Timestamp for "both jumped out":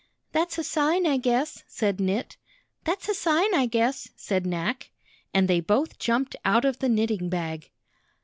5.59-6.65